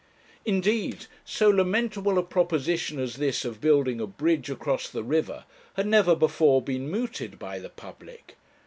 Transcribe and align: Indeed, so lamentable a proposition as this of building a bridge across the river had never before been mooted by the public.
Indeed, 0.45 1.05
so 1.23 1.51
lamentable 1.51 2.17
a 2.17 2.23
proposition 2.23 2.97
as 2.97 3.17
this 3.17 3.45
of 3.45 3.61
building 3.61 4.01
a 4.01 4.07
bridge 4.07 4.49
across 4.49 4.89
the 4.89 5.03
river 5.03 5.45
had 5.75 5.85
never 5.85 6.15
before 6.15 6.59
been 6.59 6.89
mooted 6.89 7.37
by 7.37 7.59
the 7.59 7.69
public. 7.69 8.35